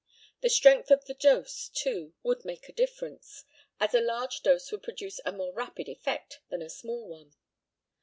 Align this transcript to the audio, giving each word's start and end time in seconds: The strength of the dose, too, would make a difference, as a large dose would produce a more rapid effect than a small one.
The 0.41 0.49
strength 0.49 0.89
of 0.89 1.05
the 1.05 1.13
dose, 1.13 1.69
too, 1.69 2.15
would 2.23 2.43
make 2.43 2.67
a 2.67 2.73
difference, 2.73 3.43
as 3.79 3.93
a 3.93 4.01
large 4.01 4.41
dose 4.41 4.71
would 4.71 4.81
produce 4.81 5.19
a 5.25 5.31
more 5.31 5.53
rapid 5.53 5.87
effect 5.87 6.39
than 6.49 6.63
a 6.63 6.71
small 6.71 7.07
one. 7.07 7.35